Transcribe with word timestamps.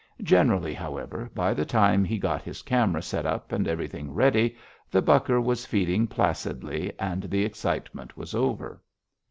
Generally, 0.23 0.73
however, 0.73 1.29
by 1.35 1.53
the 1.53 1.63
time 1.63 2.03
he 2.03 2.17
got 2.17 2.41
his 2.41 2.63
camera 2.63 3.03
set 3.03 3.23
up 3.23 3.51
and 3.51 3.67
everything 3.67 4.11
ready, 4.11 4.57
the 4.89 4.99
bucker 4.99 5.39
was 5.39 5.67
feeding 5.67 6.07
placidly 6.07 6.91
and 6.97 7.21
the 7.25 7.45
excitement 7.45 8.17
was 8.17 8.33
over. 8.33 8.81